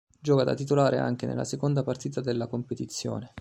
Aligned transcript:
Gioca 0.19 0.43
da 0.43 0.55
titolare 0.55 0.97
anche 0.97 1.27
nella 1.27 1.43
seconda 1.43 1.83
partita 1.83 2.21
della 2.21 2.47
competizione. 2.47 3.33